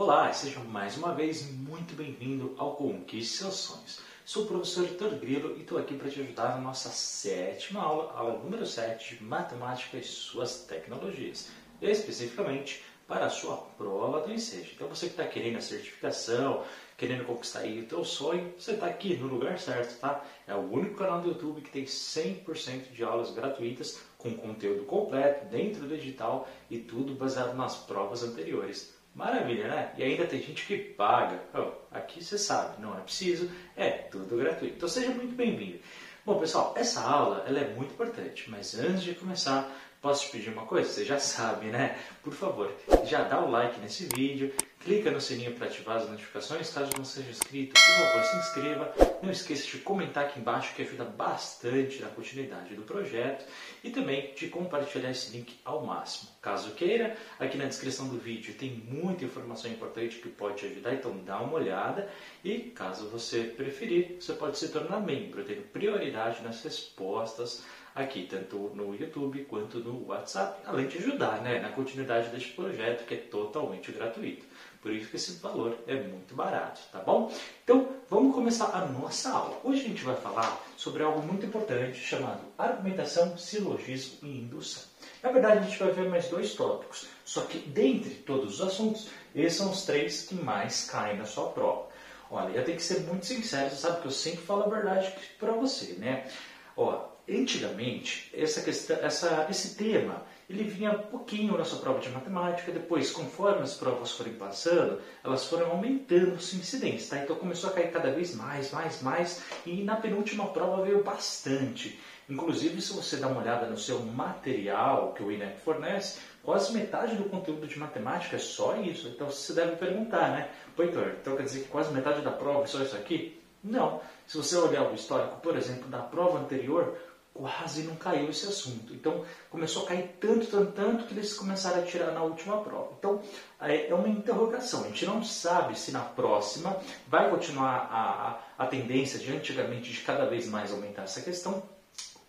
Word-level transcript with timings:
Olá, 0.00 0.32
seja 0.32 0.60
mais 0.60 0.96
uma 0.96 1.14
vez 1.14 1.46
muito 1.52 1.94
bem-vindo 1.94 2.54
ao 2.56 2.74
Conquiste 2.74 3.36
Seus 3.36 3.56
Sonhos. 3.56 4.00
Sou 4.24 4.44
o 4.44 4.46
professor 4.46 4.86
Heitor 4.86 5.10
Grilo 5.16 5.54
e 5.58 5.60
estou 5.60 5.76
aqui 5.76 5.94
para 5.94 6.08
te 6.08 6.22
ajudar 6.22 6.56
na 6.56 6.60
nossa 6.62 6.88
sétima 6.88 7.82
aula, 7.82 8.10
aula 8.14 8.38
número 8.38 8.64
7 8.64 9.16
de 9.16 9.22
Matemática 9.22 9.98
e 9.98 10.02
suas 10.02 10.62
tecnologias, 10.62 11.48
especificamente 11.82 12.82
para 13.06 13.26
a 13.26 13.28
sua 13.28 13.58
prova 13.76 14.20
do 14.20 14.32
Ensejo. 14.32 14.72
Então 14.74 14.88
você 14.88 15.04
que 15.04 15.12
está 15.12 15.26
querendo 15.26 15.58
a 15.58 15.60
certificação, 15.60 16.64
querendo 16.96 17.26
conquistar 17.26 17.58
aí 17.58 17.80
o 17.80 17.86
teu 17.86 18.02
sonho, 18.02 18.54
você 18.58 18.70
está 18.70 18.86
aqui 18.86 19.18
no 19.18 19.26
lugar 19.26 19.58
certo, 19.58 20.00
tá? 20.00 20.24
É 20.46 20.54
o 20.54 20.60
único 20.60 20.96
canal 20.96 21.20
do 21.20 21.28
YouTube 21.28 21.60
que 21.60 21.70
tem 21.70 21.84
100% 21.84 22.90
de 22.92 23.04
aulas 23.04 23.32
gratuitas 23.32 24.00
com 24.16 24.34
conteúdo 24.34 24.86
completo, 24.86 25.44
dentro 25.50 25.82
do 25.82 25.94
digital 25.94 26.48
e 26.70 26.78
tudo 26.78 27.14
baseado 27.14 27.54
nas 27.54 27.76
provas 27.76 28.22
anteriores. 28.22 28.98
Maravilha, 29.14 29.68
né? 29.68 29.92
E 29.96 30.02
ainda 30.02 30.26
tem 30.26 30.40
gente 30.40 30.64
que 30.66 30.76
paga. 30.76 31.42
Oh, 31.54 31.72
aqui 31.90 32.22
você 32.22 32.38
sabe, 32.38 32.80
não 32.80 32.96
é 32.96 33.00
preciso, 33.00 33.50
é 33.76 33.90
tudo 33.90 34.36
gratuito. 34.36 34.76
Então 34.76 34.88
seja 34.88 35.10
muito 35.10 35.34
bem-vindo. 35.34 35.80
Bom, 36.24 36.38
pessoal, 36.38 36.74
essa 36.76 37.00
aula 37.00 37.44
ela 37.46 37.58
é 37.58 37.74
muito 37.74 37.92
importante, 37.92 38.48
mas 38.48 38.78
antes 38.78 39.02
de 39.02 39.14
começar, 39.14 39.68
posso 40.00 40.26
te 40.26 40.32
pedir 40.32 40.50
uma 40.50 40.66
coisa? 40.66 40.90
Você 40.90 41.04
já 41.04 41.18
sabe, 41.18 41.66
né? 41.66 41.98
Por 42.22 42.32
favor, 42.32 42.72
já 43.04 43.22
dá 43.22 43.40
o 43.40 43.50
like 43.50 43.78
nesse 43.80 44.06
vídeo, 44.06 44.52
clica 44.80 45.10
no 45.10 45.20
sininho 45.20 45.54
para 45.54 45.66
ativar 45.66 45.98
as 45.98 46.08
notificações. 46.08 46.72
Caso 46.72 46.90
não 46.96 47.04
seja 47.04 47.30
inscrito, 47.30 47.74
por 47.74 48.06
favor, 48.06 48.24
se 48.24 48.36
inscreva. 48.36 48.94
Não 49.22 49.30
esqueça 49.30 49.66
de 49.66 49.78
comentar 49.78 50.24
aqui 50.24 50.40
embaixo 50.40 50.74
que 50.74 50.82
ajuda 50.82 51.04
bastante 51.04 52.00
na 52.00 52.08
continuidade 52.08 52.74
do 52.74 52.82
projeto 52.82 53.44
e 53.84 53.90
também 53.90 54.32
de 54.34 54.48
compartilhar 54.48 55.10
esse 55.10 55.36
link 55.36 55.60
ao 55.64 55.84
máximo. 55.84 56.30
Caso 56.40 56.72
queira, 56.72 57.16
aqui 57.38 57.58
na 57.58 57.66
descrição 57.66 58.08
do 58.08 58.18
vídeo 58.18 58.54
tem 58.54 58.70
muita 58.70 59.24
informação 59.24 59.70
importante 59.70 60.16
que 60.16 60.28
pode 60.28 60.56
te 60.56 60.66
ajudar, 60.66 60.94
então 60.94 61.16
dá 61.18 61.38
uma 61.40 61.54
olhada 61.54 62.10
e 62.42 62.58
caso 62.58 63.08
você 63.08 63.42
preferir, 63.44 64.16
você 64.18 64.32
pode 64.32 64.56
se 64.56 64.68
tornar 64.68 65.00
membro, 65.00 65.44
tendo 65.44 65.62
prioridade 65.70 66.42
nas 66.42 66.62
respostas 66.62 67.62
aqui, 67.94 68.26
tanto 68.26 68.56
no 68.74 68.94
YouTube 68.94 69.44
quanto 69.44 69.78
no 69.80 69.89
WhatsApp, 70.06 70.60
além 70.66 70.86
de 70.86 70.98
ajudar 70.98 71.40
né, 71.42 71.60
na 71.60 71.70
continuidade 71.70 72.28
deste 72.28 72.52
projeto 72.52 73.06
que 73.06 73.14
é 73.14 73.16
totalmente 73.16 73.92
gratuito. 73.92 74.44
Por 74.80 74.92
isso 74.92 75.10
que 75.10 75.16
esse 75.16 75.32
valor 75.32 75.76
é 75.86 75.94
muito 75.94 76.34
barato, 76.34 76.80
tá 76.90 77.00
bom? 77.00 77.30
Então, 77.62 77.88
vamos 78.08 78.34
começar 78.34 78.70
a 78.74 78.86
nossa 78.86 79.30
aula. 79.30 79.60
Hoje 79.62 79.84
a 79.84 79.88
gente 79.88 80.02
vai 80.02 80.16
falar 80.16 80.58
sobre 80.76 81.02
algo 81.02 81.20
muito 81.22 81.44
importante 81.44 81.98
chamado 81.98 82.40
argumentação, 82.56 83.36
silogismo 83.36 84.18
e 84.22 84.38
indução. 84.38 84.84
Na 85.22 85.30
verdade, 85.30 85.58
a 85.58 85.62
gente 85.62 85.78
vai 85.78 85.92
ver 85.92 86.08
mais 86.08 86.28
dois 86.28 86.54
tópicos, 86.54 87.06
só 87.24 87.42
que 87.42 87.58
dentre 87.58 88.14
todos 88.14 88.54
os 88.54 88.66
assuntos, 88.66 89.08
esses 89.34 89.58
são 89.58 89.70
os 89.70 89.82
três 89.82 90.22
que 90.22 90.34
mais 90.34 90.88
caem 90.88 91.18
na 91.18 91.26
sua 91.26 91.50
prova. 91.50 91.88
Olha, 92.30 92.56
eu 92.56 92.64
tenho 92.64 92.78
que 92.78 92.82
ser 92.82 93.00
muito 93.00 93.26
sincero, 93.26 93.68
você 93.68 93.76
sabe 93.76 94.00
que 94.00 94.06
eu 94.06 94.12
sempre 94.12 94.40
falo 94.46 94.62
a 94.62 94.68
verdade 94.68 95.12
para 95.38 95.52
você, 95.52 95.94
né? 95.94 96.30
Ó, 96.76 97.09
antigamente, 97.38 98.30
essa 98.34 98.62
questão, 98.62 98.96
essa, 98.96 99.46
esse 99.50 99.76
tema 99.76 100.24
ele 100.50 100.64
vinha 100.64 100.92
pouquinho 100.94 101.56
na 101.56 101.64
sua 101.64 101.78
prova 101.78 102.00
de 102.00 102.08
matemática, 102.08 102.72
depois, 102.72 103.12
conforme 103.12 103.62
as 103.62 103.74
provas 103.74 104.10
forem 104.10 104.32
passando, 104.32 105.00
elas 105.22 105.46
foram 105.46 105.70
aumentando 105.70 106.40
sua 106.40 106.58
incidência, 106.58 107.16
tá? 107.16 107.22
Então 107.22 107.36
começou 107.36 107.70
a 107.70 107.72
cair 107.72 107.92
cada 107.92 108.10
vez 108.10 108.34
mais, 108.34 108.72
mais, 108.72 109.00
mais, 109.00 109.44
e 109.64 109.84
na 109.84 109.94
penúltima 109.94 110.48
prova 110.48 110.82
veio 110.82 111.04
bastante. 111.04 112.00
Inclusive, 112.28 112.82
se 112.82 112.92
você 112.92 113.16
dá 113.16 113.28
uma 113.28 113.40
olhada 113.40 113.66
no 113.66 113.78
seu 113.78 114.00
material 114.00 115.12
que 115.14 115.22
o 115.22 115.30
INEP 115.30 115.60
fornece, 115.60 116.18
quase 116.42 116.72
metade 116.72 117.14
do 117.14 117.24
conteúdo 117.24 117.68
de 117.68 117.78
matemática 117.78 118.34
é 118.34 118.40
só 118.40 118.76
isso. 118.76 119.06
Então 119.06 119.28
você 119.28 119.52
deve 119.52 119.76
perguntar, 119.76 120.30
né? 120.30 120.48
Pô, 120.74 120.82
Heitor, 120.82 121.12
então 121.20 121.36
quer 121.36 121.44
dizer 121.44 121.62
que 121.62 121.68
quase 121.68 121.92
metade 121.92 122.22
da 122.22 122.30
prova 122.32 122.64
é 122.64 122.66
só 122.66 122.82
isso 122.82 122.96
aqui? 122.96 123.40
Não. 123.62 124.00
Se 124.26 124.36
você 124.36 124.56
olhar 124.56 124.90
o 124.90 124.94
histórico, 124.94 125.40
por 125.40 125.56
exemplo, 125.56 125.88
da 125.88 125.98
prova 125.98 126.38
anterior, 126.38 126.96
quase 127.32 127.82
não 127.82 127.96
caiu 127.96 128.30
esse 128.30 128.46
assunto. 128.46 128.92
Então 128.92 129.24
começou 129.48 129.84
a 129.84 129.86
cair 129.86 130.16
tanto, 130.20 130.46
tanto, 130.46 130.72
tanto 130.72 131.04
que 131.06 131.14
eles 131.14 131.32
começaram 131.34 131.82
a 131.82 131.86
tirar 131.86 132.12
na 132.12 132.22
última 132.22 132.60
prova. 132.62 132.92
Então 132.98 133.20
é 133.60 133.94
uma 133.94 134.08
interrogação. 134.08 134.84
A 134.84 134.88
gente 134.88 135.06
não 135.06 135.22
sabe 135.22 135.78
se 135.78 135.90
na 135.92 136.00
próxima 136.00 136.76
vai 137.08 137.30
continuar 137.30 137.88
a, 137.90 138.64
a, 138.64 138.66
tendência 138.66 139.18
de 139.18 139.32
antigamente 139.34 139.90
de 139.90 140.00
cada 140.00 140.26
vez 140.26 140.46
mais 140.46 140.72
aumentar 140.72 141.02
essa 141.02 141.22
questão 141.22 141.62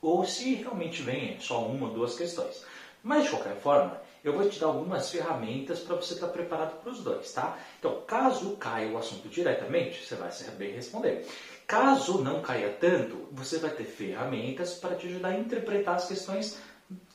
ou 0.02 0.25
se 0.25 0.56
realmente 0.56 1.02
vem 1.02 1.40
só 1.40 1.66
uma 1.66 1.88
ou 1.88 1.94
duas 1.94 2.16
questões. 2.16 2.64
Mas 3.04 3.24
de 3.24 3.30
qualquer 3.31 3.56
forma, 3.58 4.00
eu 4.24 4.34
vou 4.34 4.48
te 4.48 4.59
dar 4.59 4.68
algumas 4.68 5.09
ferramentas 5.09 5.80
para 5.80 5.96
você 5.96 6.14
estar 6.14 6.28
preparado 6.28 6.80
para 6.81 6.92
os 6.92 7.04
dois, 7.04 7.31
tá? 7.31 7.58
Então, 7.80 8.02
caso 8.08 8.56
caia 8.58 8.92
o 8.92 8.98
assunto 8.98 9.28
diretamente, 9.28 10.06
você 10.06 10.16
vai 10.16 10.31
saber 10.31 10.75
responder. 10.75 11.28
Caso 11.72 12.22
não 12.22 12.42
caia 12.42 12.70
tanto, 12.82 13.30
você 13.32 13.58
vai 13.58 13.70
ter 13.70 13.86
ferramentas 13.86 14.74
para 14.74 14.94
te 14.94 15.08
ajudar 15.08 15.30
a 15.30 15.40
interpretar 15.40 15.96
as 15.96 16.06
questões 16.06 16.58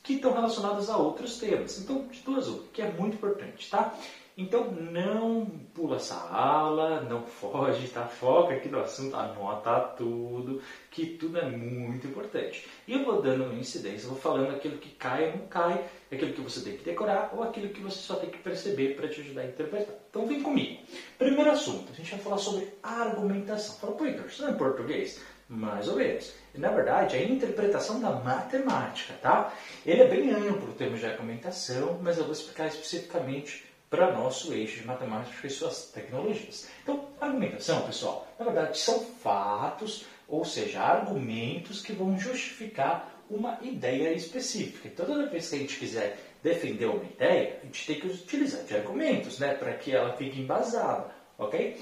que 0.01 0.13
estão 0.13 0.33
relacionadas 0.33 0.89
a 0.89 0.97
outros 0.97 1.37
temas. 1.37 1.77
Então, 1.77 2.07
de 2.07 2.21
duas 2.21 2.47
uma, 2.47 2.63
que 2.73 2.81
é 2.81 2.89
muito 2.89 3.17
importante, 3.17 3.69
tá? 3.69 3.93
Então 4.37 4.69
não 4.69 5.47
pula 5.73 5.95
essa 5.95 6.13
aula, 6.29 7.01
não 7.01 7.23
foge, 7.23 7.87
tá? 7.87 8.05
Foca 8.05 8.53
aqui 8.53 8.69
no 8.69 8.79
assunto, 8.79 9.15
anota 9.15 9.79
tudo, 9.97 10.61
que 10.91 11.07
tudo 11.07 11.39
é 11.39 11.49
muito 11.49 12.05
importante. 12.05 12.63
E 12.87 12.93
eu 12.93 13.03
vou 13.03 13.19
dando 13.19 13.51
incidência, 13.57 14.07
vou 14.07 14.17
falando 14.17 14.51
aquilo 14.51 14.77
que 14.77 14.91
cai 14.91 15.31
ou 15.31 15.37
não 15.37 15.47
cai, 15.47 15.83
aquilo 16.11 16.33
que 16.33 16.41
você 16.41 16.61
tem 16.61 16.77
que 16.77 16.83
decorar 16.83 17.31
ou 17.35 17.41
aquilo 17.41 17.69
que 17.69 17.81
você 17.81 17.97
só 17.97 18.17
tem 18.17 18.29
que 18.29 18.37
perceber 18.37 18.95
para 18.95 19.07
te 19.07 19.21
ajudar 19.21 19.41
a 19.41 19.47
interpretar. 19.47 19.95
Então 20.07 20.27
vem 20.27 20.43
comigo. 20.43 20.83
Primeiro 21.17 21.49
assunto, 21.49 21.91
a 21.91 21.95
gente 21.95 22.11
vai 22.11 22.19
falar 22.19 22.37
sobre 22.37 22.71
argumentação. 22.83 23.77
Fala, 23.77 23.93
pô, 23.93 24.05
isso 24.05 24.43
não 24.43 24.49
é 24.49 24.53
português? 24.53 25.19
Mais 25.49 25.87
ou 25.87 25.95
menos. 25.95 26.33
Na 26.53 26.69
verdade, 26.69 27.15
é 27.15 27.19
a 27.19 27.23
interpretação 27.23 27.99
da 27.99 28.11
matemática, 28.11 29.15
tá? 29.19 29.51
Ele 29.83 30.03
é 30.03 30.07
bem 30.07 30.29
amplo 30.29 30.69
o 30.69 30.73
termo 30.73 30.97
de 30.97 31.05
argumentação, 31.07 31.99
mas 32.03 32.17
eu 32.17 32.25
vou 32.25 32.33
explicar 32.33 32.67
especificamente 32.67 33.66
para 33.89 34.11
nosso 34.11 34.53
eixo 34.53 34.81
de 34.81 34.87
matemática 34.87 35.47
e 35.47 35.49
suas 35.49 35.91
tecnologias. 35.91 36.67
Então, 36.83 37.07
argumentação, 37.19 37.81
pessoal, 37.83 38.27
na 38.37 38.45
verdade 38.45 38.77
são 38.77 38.99
fatos, 38.99 40.05
ou 40.27 40.43
seja, 40.43 40.81
argumentos 40.81 41.81
que 41.81 41.93
vão 41.93 42.19
justificar 42.19 43.23
uma 43.29 43.57
ideia 43.61 44.13
específica. 44.13 44.87
Então, 44.87 45.05
toda 45.05 45.27
vez 45.27 45.49
que 45.49 45.55
a 45.55 45.59
gente 45.59 45.77
quiser 45.77 46.17
defender 46.43 46.85
uma 46.85 47.03
ideia, 47.03 47.59
a 47.61 47.65
gente 47.65 47.85
tem 47.85 47.99
que 47.99 48.07
utilizar 48.07 48.63
de 48.63 48.75
argumentos, 48.75 49.39
né, 49.39 49.53
para 49.53 49.73
que 49.73 49.93
ela 49.93 50.15
fique 50.15 50.39
embasada, 50.39 51.13
ok? 51.37 51.77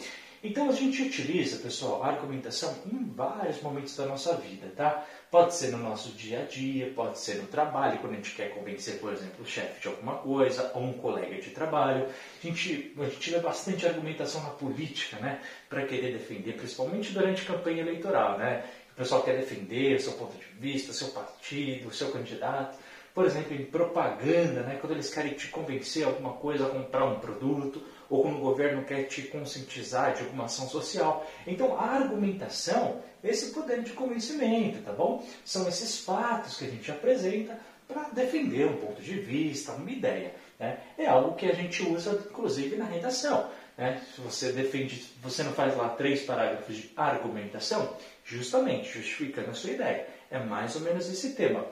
Então 0.46 0.70
a 0.70 0.74
gente 0.74 1.02
utiliza, 1.02 1.58
pessoal, 1.58 2.04
a 2.04 2.10
argumentação 2.10 2.78
em 2.86 3.04
vários 3.16 3.60
momentos 3.64 3.98
da 3.98 4.06
nossa 4.06 4.36
vida, 4.36 4.72
tá? 4.76 5.04
Pode 5.32 5.56
ser 5.56 5.72
no 5.72 5.80
nosso 5.80 6.10
dia 6.10 6.42
a 6.42 6.44
dia, 6.44 6.94
pode 6.96 7.18
ser 7.18 7.38
no 7.38 7.48
trabalho, 7.48 7.98
quando 7.98 8.14
a 8.14 8.18
gente 8.18 8.36
quer 8.36 8.54
convencer, 8.54 9.00
por 9.00 9.12
exemplo, 9.12 9.44
o 9.44 9.46
chefe 9.46 9.82
de 9.82 9.88
alguma 9.88 10.18
coisa 10.18 10.72
ou 10.76 10.84
um 10.84 10.94
colega 10.94 11.42
de 11.42 11.50
trabalho. 11.50 12.06
A 12.06 12.46
gente, 12.46 12.94
a 12.96 13.06
gente 13.06 13.32
vê 13.32 13.40
bastante 13.40 13.88
argumentação 13.88 14.44
na 14.44 14.52
política, 14.52 15.18
né? 15.18 15.42
Para 15.68 15.84
querer 15.88 16.14
defender, 16.14 16.54
principalmente 16.54 17.12
durante 17.12 17.42
a 17.42 17.46
campanha 17.46 17.82
eleitoral, 17.82 18.38
né? 18.38 18.66
O 18.92 18.96
pessoal 18.98 19.24
quer 19.24 19.40
defender 19.40 19.96
o 19.96 20.00
seu 20.00 20.14
ponto 20.14 20.38
de 20.38 20.46
vista, 20.60 20.92
o 20.92 20.94
seu 20.94 21.08
partido, 21.08 21.88
o 21.88 21.92
seu 21.92 22.12
candidato. 22.12 22.78
Por 23.16 23.26
exemplo, 23.26 23.56
em 23.56 23.66
propaganda, 23.66 24.62
né? 24.62 24.78
Quando 24.80 24.94
eles 24.94 25.12
querem 25.12 25.34
te 25.34 25.48
convencer 25.48 26.06
alguma 26.06 26.34
coisa 26.34 26.68
a 26.68 26.70
comprar 26.70 27.04
um 27.06 27.20
produto 27.20 27.82
ou 28.10 28.22
quando 28.22 28.38
o 28.38 28.42
governo 28.42 28.84
quer 28.84 29.04
te 29.04 29.24
conscientizar 29.24 30.14
de 30.14 30.24
alguma 30.24 30.46
ação 30.46 30.68
social. 30.68 31.26
Então, 31.48 31.78
a 31.78 31.86
argumentação 31.86 33.02
é 33.24 33.30
esse 33.30 33.52
poder 33.52 33.82
de 33.84 33.94
convencimento, 33.94 34.82
tá 34.82 34.92
bom? 34.92 35.26
São 35.44 35.68
esses 35.68 36.00
fatos 36.00 36.58
que 36.58 36.66
a 36.66 36.70
gente 36.70 36.92
apresenta 36.92 37.58
para 37.88 38.10
defender 38.10 38.68
um 38.68 38.78
ponto 38.78 39.02
de 39.02 39.20
vista, 39.20 39.74
uma 39.74 39.90
ideia. 39.90 40.34
Né? 40.60 40.80
É 40.98 41.08
algo 41.08 41.36
que 41.36 41.46
a 41.46 41.54
gente 41.54 41.84
usa, 41.84 42.24
inclusive, 42.30 42.76
na 42.76 42.86
redação. 42.86 43.50
Né? 43.78 44.02
Se 44.14 44.22
você 44.22 44.52
defende, 44.52 45.06
você 45.22 45.44
não 45.44 45.54
faz 45.54 45.76
lá 45.76 45.90
três 45.90 46.24
parágrafos 46.24 46.76
de 46.76 46.92
argumentação, 46.96 47.96
justamente 48.24 48.92
justificando 48.92 49.52
a 49.52 49.54
sua 49.54 49.72
ideia. 49.72 50.08
É 50.32 50.40
mais 50.40 50.76
ou 50.76 50.82
menos 50.82 51.10
esse 51.10 51.34
tema. 51.34 51.66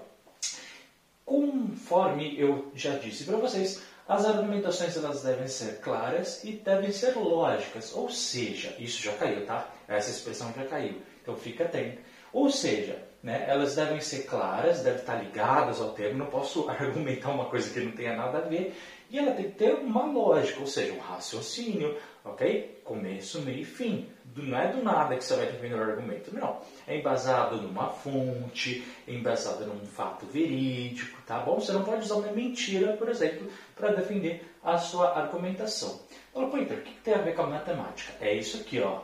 Conforme 1.25 2.39
eu 2.39 2.71
já 2.75 2.97
disse 2.97 3.23
para 3.23 3.37
vocês, 3.37 3.81
as 4.07 4.25
argumentações 4.25 4.97
elas 4.97 5.23
devem 5.23 5.47
ser 5.47 5.79
claras 5.79 6.43
e 6.43 6.53
devem 6.53 6.91
ser 6.91 7.15
lógicas, 7.15 7.93
ou 7.95 8.09
seja, 8.09 8.75
isso 8.77 9.01
já 9.01 9.13
caiu, 9.13 9.45
tá? 9.45 9.69
Essa 9.87 10.09
expressão 10.09 10.53
já 10.55 10.65
caiu, 10.65 11.01
então 11.21 11.35
fica 11.35 11.63
atento. 11.63 12.01
Ou 12.33 12.49
seja, 12.49 13.01
né, 13.21 13.45
elas 13.47 13.75
devem 13.75 14.01
ser 14.01 14.23
claras, 14.23 14.81
devem 14.81 14.99
estar 14.99 15.23
ligadas 15.23 15.79
ao 15.79 15.91
termo, 15.91 16.19
não 16.19 16.25
posso 16.25 16.67
argumentar 16.69 17.29
uma 17.31 17.45
coisa 17.45 17.69
que 17.69 17.79
não 17.79 17.91
tenha 17.93 18.15
nada 18.15 18.39
a 18.39 18.41
ver, 18.41 18.75
e 19.09 19.17
ela 19.17 19.31
tem 19.31 19.45
que 19.45 19.57
ter 19.57 19.75
uma 19.75 20.05
lógica, 20.05 20.59
ou 20.59 20.67
seja, 20.67 20.91
um 20.91 20.99
raciocínio, 20.99 21.95
ok? 22.23 22.81
Começo, 22.83 23.41
meio 23.41 23.59
e 23.59 23.65
fim. 23.65 24.09
Não 24.35 24.57
é 24.57 24.71
do 24.71 24.83
nada 24.83 25.15
que 25.15 25.23
você 25.23 25.35
vai 25.35 25.45
defender 25.45 25.75
o 25.75 25.81
argumento, 25.81 26.33
não. 26.33 26.59
É 26.87 26.97
embasado 26.97 27.61
numa 27.61 27.89
fonte, 27.89 28.83
é 29.07 29.13
embasado 29.13 29.65
num 29.65 29.85
fato 29.85 30.25
verídico, 30.25 31.21
tá 31.25 31.39
bom? 31.39 31.59
Você 31.59 31.71
não 31.71 31.83
pode 31.83 32.01
usar 32.01 32.15
uma 32.15 32.31
mentira, 32.31 32.93
por 32.97 33.09
exemplo, 33.09 33.47
para 33.75 33.93
defender 33.93 34.43
a 34.63 34.77
sua 34.77 35.17
argumentação. 35.19 36.01
Ela, 36.35 36.47
pô, 36.47 36.57
então, 36.57 36.77
o 36.77 36.81
que 36.81 36.93
tem 37.01 37.13
a 37.13 37.19
ver 37.19 37.35
com 37.35 37.43
a 37.43 37.47
matemática? 37.47 38.13
É 38.19 38.33
isso 38.33 38.57
aqui, 38.57 38.79
ó. 38.79 39.01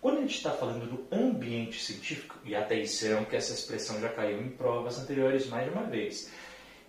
Quando 0.00 0.18
a 0.18 0.20
gente 0.22 0.36
está 0.36 0.50
falando 0.50 0.86
do 0.86 1.14
ambiente 1.14 1.80
científico, 1.80 2.36
e 2.44 2.56
atenção 2.56 3.24
que 3.24 3.36
essa 3.36 3.52
expressão 3.52 4.00
já 4.00 4.08
caiu 4.08 4.40
em 4.40 4.48
provas 4.48 4.98
anteriores 4.98 5.46
mais 5.48 5.64
de 5.64 5.70
uma 5.70 5.84
vez, 5.84 6.32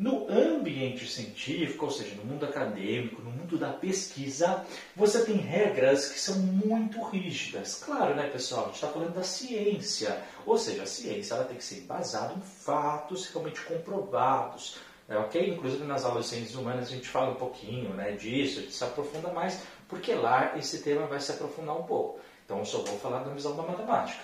no 0.03 0.29
ambiente 0.29 1.07
científico, 1.07 1.85
ou 1.85 1.91
seja, 1.91 2.13
no 2.15 2.25
mundo 2.25 2.45
acadêmico, 2.45 3.21
no 3.21 3.31
mundo 3.31 3.57
da 3.57 3.71
pesquisa, 3.71 4.65
você 4.93 5.23
tem 5.23 5.37
regras 5.37 6.09
que 6.09 6.19
são 6.19 6.35
muito 6.39 7.01
rígidas. 7.03 7.81
Claro, 7.81 8.13
né, 8.13 8.27
pessoal? 8.27 8.63
A 8.63 8.65
gente 8.65 8.75
está 8.75 8.89
falando 8.89 9.13
da 9.13 9.23
ciência. 9.23 10.21
Ou 10.45 10.57
seja, 10.57 10.83
a 10.83 10.85
ciência 10.85 11.35
ela 11.35 11.45
tem 11.45 11.55
que 11.55 11.63
ser 11.63 11.77
embasada 11.77 12.33
em 12.33 12.41
fatos 12.41 13.27
realmente 13.27 13.61
comprovados. 13.61 14.75
Né, 15.07 15.17
ok? 15.17 15.51
Inclusive 15.51 15.85
nas 15.85 16.03
aulas 16.03 16.25
de 16.25 16.31
ciências 16.31 16.55
humanas 16.55 16.89
a 16.89 16.91
gente 16.91 17.07
fala 17.07 17.31
um 17.31 17.35
pouquinho 17.35 17.93
né, 17.93 18.11
disso, 18.11 18.59
a 18.59 18.61
gente 18.63 18.73
se 18.73 18.83
aprofunda 18.83 19.31
mais, 19.31 19.61
porque 19.87 20.13
lá 20.13 20.57
esse 20.57 20.83
tema 20.83 21.07
vai 21.07 21.21
se 21.21 21.31
aprofundar 21.31 21.77
um 21.77 21.83
pouco. 21.83 22.19
Então 22.43 22.59
eu 22.59 22.65
só 22.65 22.79
vou 22.79 22.99
falar 22.99 23.23
da 23.23 23.31
visão 23.31 23.55
da 23.55 23.63
matemática. 23.63 24.21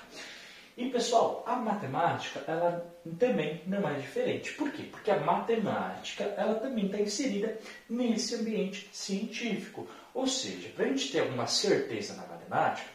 E 0.79 0.89
pessoal, 0.89 1.43
a 1.45 1.57
matemática 1.57 2.41
ela 2.47 2.89
também 3.19 3.61
não 3.67 3.85
é 3.85 3.95
diferente. 3.95 4.53
Por 4.53 4.71
quê? 4.71 4.83
Porque 4.83 5.11
a 5.11 5.19
matemática 5.19 6.23
ela 6.37 6.55
também 6.55 6.85
está 6.85 7.01
inserida 7.01 7.59
nesse 7.89 8.35
ambiente 8.35 8.89
científico. 8.93 9.85
Ou 10.13 10.25
seja, 10.25 10.69
para 10.69 10.85
a 10.85 10.87
gente 10.87 11.11
ter 11.11 11.19
alguma 11.19 11.47
certeza 11.47 12.15
na 12.15 12.25
matemática, 12.25 12.89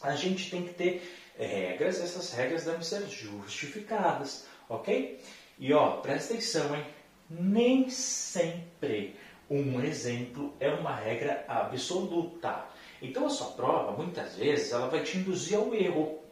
a 0.00 0.16
gente 0.16 0.50
tem 0.50 0.62
que 0.64 0.72
ter 0.72 1.06
regras, 1.38 2.00
essas 2.00 2.32
regras 2.32 2.64
devem 2.64 2.80
ser 2.80 3.06
justificadas, 3.06 4.46
ok? 4.66 5.20
E 5.58 5.74
ó, 5.74 5.98
presta 5.98 6.32
atenção, 6.32 6.74
hein? 6.74 6.86
Nem 7.28 7.90
sempre 7.90 9.14
um 9.50 9.78
exemplo 9.82 10.54
é 10.58 10.70
uma 10.70 10.94
regra 10.94 11.44
absoluta. 11.46 12.64
Então 13.02 13.26
a 13.26 13.30
sua 13.30 13.48
prova, 13.48 13.92
muitas 13.92 14.36
vezes, 14.36 14.72
ela 14.72 14.88
vai 14.88 15.02
te 15.02 15.18
induzir 15.18 15.58
ao 15.58 15.74
erro. 15.74 16.24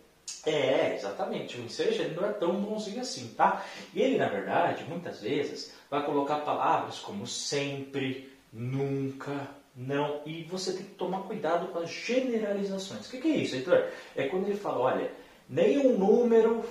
É, 0.47 0.95
exatamente. 0.95 1.59
O 1.59 1.65
ensejo 1.65 2.03
ele 2.03 2.15
não 2.15 2.29
é 2.29 2.33
tão 2.33 2.61
bonzinho 2.61 3.01
assim, 3.01 3.29
tá? 3.29 3.65
E 3.95 4.03
ele, 4.03 4.19
na 4.19 4.29
verdade, 4.29 4.85
muitas 4.85 5.21
vezes, 5.21 5.73
vai 5.91 6.05
colocar 6.05 6.41
palavras 6.41 6.99
como 6.99 7.27
sempre, 7.27 8.33
nunca, 8.53 9.49
não. 9.75 10.21
E 10.27 10.45
você 10.45 10.73
tem 10.73 10.85
que 10.85 10.95
tomar 10.95 11.23
cuidado 11.23 11.69
com 11.69 11.79
as 11.79 11.91
generalizações. 11.91 13.07
O 13.07 13.11
que, 13.11 13.21
que 13.21 13.29
é 13.29 13.37
isso, 13.37 13.57
Heitor? 13.57 13.89
É 14.15 14.29
quando 14.29 14.47
ele 14.47 14.59
fala, 14.59 14.81
olha, 14.81 15.11
nenhum 15.49 15.97
número 15.97 16.65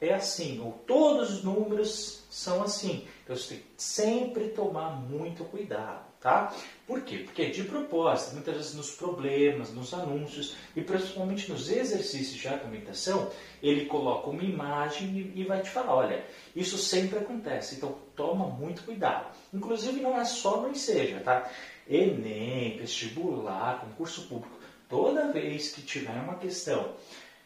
é 0.00 0.14
assim, 0.14 0.60
ou 0.60 0.72
todos 0.86 1.30
os 1.30 1.44
números 1.44 2.24
são 2.30 2.62
assim. 2.62 3.06
Então 3.24 3.36
você 3.36 3.54
tem 3.54 3.58
que 3.58 3.66
sempre 3.76 4.48
tomar 4.48 4.90
muito 4.90 5.44
cuidado 5.44 6.07
tá? 6.20 6.52
Por 6.86 7.02
quê? 7.02 7.18
Porque 7.18 7.46
de 7.50 7.64
propósito, 7.64 8.34
muitas 8.34 8.56
vezes 8.56 8.74
nos 8.74 8.90
problemas, 8.90 9.72
nos 9.72 9.92
anúncios 9.92 10.56
e 10.74 10.80
principalmente 10.80 11.50
nos 11.50 11.70
exercícios 11.70 12.40
de 12.40 12.48
argumentação, 12.48 13.30
ele 13.62 13.86
coloca 13.86 14.30
uma 14.30 14.42
imagem 14.42 15.32
e 15.34 15.44
vai 15.44 15.62
te 15.62 15.70
falar, 15.70 15.94
olha, 15.94 16.24
isso 16.56 16.78
sempre 16.78 17.18
acontece, 17.18 17.76
então 17.76 17.96
toma 18.16 18.46
muito 18.46 18.82
cuidado. 18.82 19.26
Inclusive 19.52 20.00
não 20.00 20.18
é 20.18 20.24
só 20.24 20.60
no 20.60 20.70
Enseja, 20.70 21.20
tá? 21.20 21.50
Enem, 21.88 22.78
vestibular, 22.78 23.80
concurso 23.80 24.22
público, 24.28 24.58
toda 24.88 25.32
vez 25.32 25.70
que 25.70 25.82
tiver 25.82 26.20
uma 26.20 26.36
questão 26.36 26.94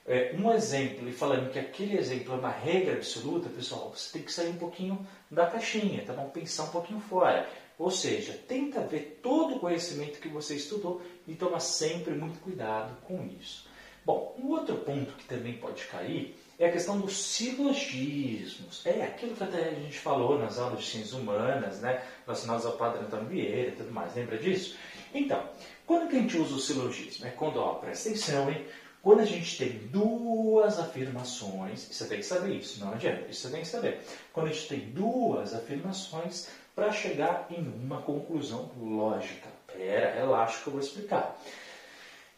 é, 0.04 0.34
um 0.36 0.52
exemplo 0.52 1.08
e 1.08 1.12
falando 1.12 1.52
que 1.52 1.58
aquele 1.58 1.96
exemplo 1.96 2.34
é 2.34 2.36
uma 2.36 2.50
regra 2.50 2.94
absoluta, 2.94 3.48
pessoal, 3.48 3.92
você 3.94 4.12
tem 4.12 4.22
que 4.22 4.32
sair 4.32 4.48
um 4.48 4.56
pouquinho 4.56 5.06
da 5.30 5.46
caixinha, 5.46 6.04
tá 6.04 6.12
bom? 6.12 6.28
Pensar 6.28 6.64
um 6.64 6.70
pouquinho 6.70 7.00
fora. 7.00 7.48
Ou 7.82 7.90
seja, 7.90 8.38
tenta 8.46 8.80
ver 8.82 9.18
todo 9.20 9.56
o 9.56 9.58
conhecimento 9.58 10.20
que 10.20 10.28
você 10.28 10.54
estudou 10.54 11.02
e 11.26 11.34
toma 11.34 11.58
sempre 11.58 12.14
muito 12.14 12.38
cuidado 12.38 12.96
com 13.08 13.28
isso. 13.40 13.66
Bom, 14.04 14.36
um 14.40 14.50
outro 14.50 14.76
ponto 14.76 15.12
que 15.14 15.24
também 15.24 15.54
pode 15.54 15.82
cair 15.86 16.32
é 16.60 16.68
a 16.68 16.70
questão 16.70 17.00
dos 17.00 17.16
silogismos. 17.16 18.86
É 18.86 19.02
aquilo 19.02 19.34
que 19.34 19.42
até 19.42 19.70
a 19.70 19.74
gente 19.74 19.98
falou 19.98 20.38
nas 20.38 20.60
aulas 20.60 20.78
de 20.78 20.86
ciências 20.86 21.12
humanas, 21.12 21.80
né, 21.80 22.04
relacionadas 22.24 22.66
ao 22.66 22.74
padre 22.74 23.00
Antônio 23.00 23.26
Vieira 23.26 23.70
e 23.70 23.76
tudo 23.76 23.90
mais. 23.90 24.14
Lembra 24.14 24.38
disso? 24.38 24.76
Então, 25.12 25.42
quando 25.84 26.08
que 26.08 26.14
a 26.14 26.20
gente 26.20 26.38
usa 26.38 26.54
o 26.54 26.60
silogismo? 26.60 27.26
É 27.26 27.30
quando, 27.30 27.56
ó, 27.56 27.74
presta 27.74 28.10
atenção, 28.10 28.48
hein? 28.48 28.64
Quando 29.02 29.18
a 29.18 29.24
gente 29.24 29.58
tem 29.58 29.88
duas 29.88 30.78
afirmações, 30.78 31.88
você 31.90 32.06
tem 32.06 32.18
que 32.18 32.24
saber 32.24 32.54
isso, 32.54 32.78
não 32.78 32.92
adianta, 32.92 33.28
isso 33.28 33.48
você 33.48 33.50
tem 33.52 33.62
que 33.62 33.66
saber. 33.66 34.00
Quando 34.32 34.46
a 34.46 34.52
gente 34.52 34.68
tem 34.68 34.78
duas 34.90 35.52
afirmações 35.52 36.46
para 36.74 36.92
chegar 36.92 37.46
em 37.50 37.62
uma 37.62 38.02
conclusão 38.02 38.70
lógica. 38.80 39.48
Pera, 39.66 40.14
relaxa 40.14 40.62
que 40.62 40.68
eu 40.68 40.72
vou 40.72 40.82
explicar. 40.82 41.38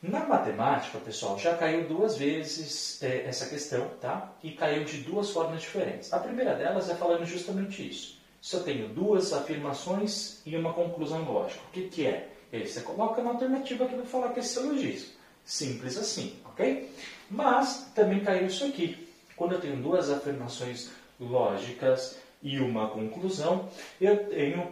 Na 0.02 0.26
matemática, 0.26 0.98
pessoal, 0.98 1.38
já 1.38 1.56
caiu 1.56 1.88
duas 1.88 2.16
vezes 2.16 3.02
é, 3.02 3.24
essa 3.26 3.46
questão, 3.46 3.88
tá? 4.00 4.32
E 4.42 4.50
caiu 4.50 4.84
de 4.84 4.98
duas 4.98 5.30
formas 5.30 5.62
diferentes. 5.62 6.12
A 6.12 6.18
primeira 6.18 6.54
delas 6.54 6.90
é 6.90 6.94
falando 6.94 7.24
justamente 7.24 7.88
isso. 7.88 8.20
Se 8.40 8.54
eu 8.56 8.62
tenho 8.62 8.88
duas 8.88 9.32
afirmações 9.32 10.42
e 10.44 10.54
uma 10.56 10.74
conclusão 10.74 11.24
lógica, 11.24 11.62
o 11.68 11.72
que, 11.72 11.88
que 11.88 12.06
é? 12.06 12.28
Aí 12.52 12.66
você 12.68 12.82
coloca 12.82 13.20
uma 13.22 13.32
alternativa 13.32 13.86
que 13.86 13.96
vai 13.96 14.04
falar 14.04 14.32
que 14.34 14.40
é 14.40 14.42
silogismo. 14.42 15.14
Simples 15.44 15.96
assim, 15.96 16.36
ok? 16.44 16.90
Mas 17.30 17.90
também 17.94 18.20
caiu 18.20 18.46
isso 18.46 18.66
aqui. 18.66 19.08
Quando 19.34 19.52
eu 19.52 19.60
tenho 19.60 19.76
duas 19.76 20.10
afirmações 20.10 20.90
lógicas 21.18 22.18
e 22.44 22.60
uma 22.60 22.88
conclusão, 22.90 23.70
eu 23.98 24.28
tenho 24.28 24.70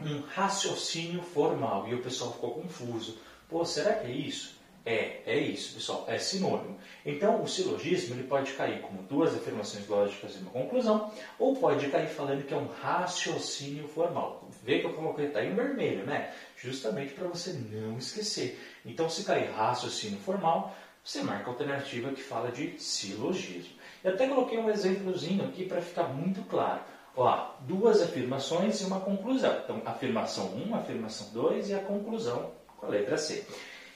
um 0.00 0.20
raciocínio 0.20 1.20
formal. 1.20 1.88
E 1.88 1.94
o 1.94 2.02
pessoal 2.02 2.32
ficou 2.32 2.52
confuso. 2.52 3.18
Pô, 3.48 3.64
será 3.64 3.94
que 3.94 4.06
é 4.06 4.10
isso? 4.10 4.56
É, 4.86 5.20
é 5.26 5.38
isso, 5.38 5.74
pessoal, 5.74 6.06
é 6.08 6.18
sinônimo. 6.18 6.78
Então, 7.04 7.42
o 7.42 7.48
silogismo 7.48 8.14
ele 8.14 8.26
pode 8.26 8.52
cair 8.52 8.80
como 8.80 9.02
duas 9.02 9.34
afirmações 9.34 9.86
lógicas 9.86 10.34
e 10.34 10.38
uma 10.38 10.50
conclusão, 10.50 11.12
ou 11.38 11.54
pode 11.56 11.88
cair 11.88 12.08
falando 12.08 12.46
que 12.46 12.54
é 12.54 12.56
um 12.56 12.68
raciocínio 12.68 13.86
formal. 13.88 14.48
Vê 14.64 14.78
que 14.78 14.86
eu 14.86 14.94
coloquei 14.94 15.26
está 15.26 15.44
em 15.44 15.54
vermelho, 15.54 16.06
né? 16.06 16.32
Justamente 16.56 17.12
para 17.12 17.28
você 17.28 17.52
não 17.52 17.98
esquecer. 17.98 18.58
Então, 18.86 19.10
se 19.10 19.24
cair 19.24 19.50
raciocínio 19.50 20.18
formal, 20.20 20.74
você 21.04 21.22
marca 21.22 21.50
a 21.50 21.52
alternativa 21.52 22.12
que 22.12 22.22
fala 22.22 22.50
de 22.50 22.80
silogismo. 22.80 23.74
Eu 24.02 24.14
até 24.14 24.26
coloquei 24.26 24.58
um 24.58 24.70
exemplozinho 24.70 25.44
aqui 25.44 25.66
para 25.66 25.82
ficar 25.82 26.04
muito 26.04 26.42
claro. 26.48 26.80
Ó, 27.20 27.50
duas 27.62 28.00
afirmações 28.00 28.80
e 28.80 28.84
uma 28.84 29.00
conclusão. 29.00 29.60
Então, 29.64 29.82
afirmação 29.84 30.54
1, 30.54 30.74
afirmação 30.76 31.26
2 31.32 31.70
e 31.70 31.74
a 31.74 31.80
conclusão 31.80 32.52
com 32.76 32.86
a 32.86 32.90
letra 32.90 33.18
C. 33.18 33.44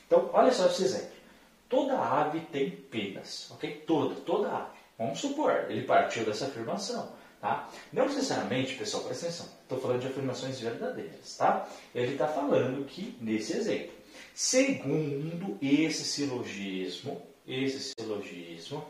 Então, 0.05 0.29
olha 0.33 0.51
só 0.51 0.67
esse 0.67 0.83
exemplo. 0.83 1.13
Toda 1.69 1.96
ave 1.96 2.41
tem 2.41 2.69
penas, 2.69 3.49
ok? 3.53 3.85
Toda, 3.87 4.17
toda 4.17 4.49
ave. 4.49 4.70
Vamos 4.99 5.20
supor, 5.20 5.67
ele 5.69 5.82
partiu 5.82 6.25
dessa 6.25 6.46
afirmação, 6.46 7.13
tá? 7.41 7.69
Não 7.93 8.06
necessariamente, 8.06 8.75
pessoal, 8.75 9.05
presta 9.05 9.27
atenção, 9.27 9.46
estou 9.63 9.81
falando 9.81 10.01
de 10.01 10.08
afirmações 10.08 10.58
verdadeiras, 10.58 11.37
tá? 11.37 11.69
Ele 11.94 12.15
está 12.15 12.27
falando 12.27 12.85
que, 12.87 13.17
nesse 13.20 13.56
exemplo, 13.56 13.93
segundo 14.35 15.56
esse 15.63 16.05
silogismo, 16.05 17.23
esse 17.46 17.94
silogismo, 17.96 18.85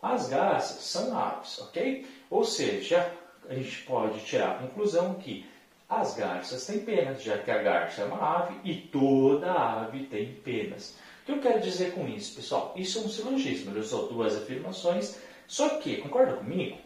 as 0.00 0.28
garças 0.28 0.84
são 0.84 1.18
aves, 1.18 1.58
ok? 1.58 2.06
Ou 2.30 2.44
seja, 2.44 3.12
a 3.48 3.54
gente 3.54 3.82
pode 3.82 4.20
tirar 4.24 4.52
a 4.52 4.58
conclusão 4.58 5.14
que 5.14 5.46
as 5.88 6.14
garças 6.14 6.66
têm 6.66 6.78
penas, 6.80 7.22
já 7.22 7.38
que 7.38 7.50
a 7.50 7.62
garça 7.62 8.02
é 8.02 8.04
uma 8.04 8.38
ave 8.38 8.58
e 8.64 8.74
toda 8.74 9.52
ave 9.52 10.06
tem 10.06 10.32
penas. 10.34 10.94
O 11.22 11.26
que 11.26 11.32
eu 11.32 11.40
quero 11.40 11.60
dizer 11.60 11.92
com 11.92 12.08
isso, 12.08 12.34
pessoal? 12.34 12.72
Isso 12.76 12.98
é 12.98 13.02
um 13.02 13.08
silogismo, 13.08 13.70
ele 13.70 13.80
usou 13.80 14.08
duas 14.08 14.34
afirmações, 14.36 15.18
só 15.46 15.76
que, 15.76 15.98
concorda 15.98 16.34
comigo? 16.34 16.78